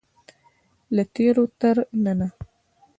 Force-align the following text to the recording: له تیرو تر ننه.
له 0.95 1.03
تیرو 1.15 1.43
تر 1.59 1.77
ننه. 2.03 2.27